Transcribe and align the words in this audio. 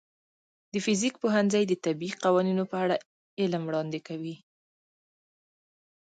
د 0.71 0.73
فزیک 0.85 1.15
پوهنځی 1.23 1.63
د 1.67 1.73
طبیعي 1.85 2.19
قوانینو 2.23 2.63
په 2.71 2.75
اړه 2.83 2.95
علم 3.41 3.61
وړاندې 3.65 3.99
کوي. 4.07 4.35